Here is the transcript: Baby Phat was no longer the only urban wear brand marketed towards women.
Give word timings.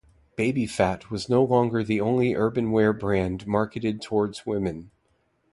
Baby 0.35 0.65
Phat 0.65 1.11
was 1.11 1.29
no 1.29 1.43
longer 1.43 1.83
the 1.83 2.01
only 2.01 2.33
urban 2.33 2.71
wear 2.71 2.91
brand 2.91 3.45
marketed 3.45 4.01
towards 4.01 4.47
women. 4.47 4.89